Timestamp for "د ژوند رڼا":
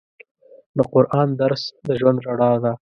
1.87-2.51